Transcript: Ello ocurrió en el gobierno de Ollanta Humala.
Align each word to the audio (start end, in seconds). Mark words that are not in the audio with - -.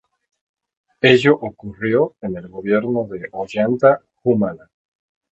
Ello 0.99 1.35
ocurrió 1.39 2.15
en 2.21 2.35
el 2.35 2.47
gobierno 2.47 3.05
de 3.07 3.29
Ollanta 3.31 4.01
Humala. 4.23 4.67